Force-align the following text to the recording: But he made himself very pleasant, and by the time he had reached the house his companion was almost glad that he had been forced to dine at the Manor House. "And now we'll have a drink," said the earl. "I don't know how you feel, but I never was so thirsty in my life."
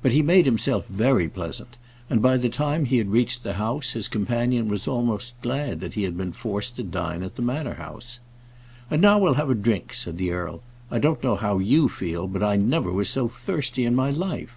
But 0.00 0.12
he 0.12 0.22
made 0.22 0.46
himself 0.46 0.86
very 0.86 1.28
pleasant, 1.28 1.76
and 2.08 2.22
by 2.22 2.38
the 2.38 2.48
time 2.48 2.86
he 2.86 2.96
had 2.96 3.10
reached 3.12 3.42
the 3.44 3.52
house 3.60 3.90
his 3.90 4.08
companion 4.08 4.66
was 4.66 4.88
almost 4.88 5.34
glad 5.42 5.80
that 5.80 5.92
he 5.92 6.04
had 6.04 6.16
been 6.16 6.32
forced 6.32 6.76
to 6.76 6.82
dine 6.82 7.22
at 7.22 7.36
the 7.36 7.42
Manor 7.42 7.74
House. 7.74 8.20
"And 8.90 9.02
now 9.02 9.18
we'll 9.18 9.34
have 9.34 9.50
a 9.50 9.54
drink," 9.54 9.92
said 9.92 10.16
the 10.16 10.30
earl. 10.30 10.62
"I 10.90 10.98
don't 10.98 11.22
know 11.22 11.36
how 11.36 11.58
you 11.58 11.90
feel, 11.90 12.26
but 12.26 12.42
I 12.42 12.56
never 12.56 12.90
was 12.90 13.10
so 13.10 13.28
thirsty 13.28 13.84
in 13.84 13.94
my 13.94 14.08
life." 14.08 14.56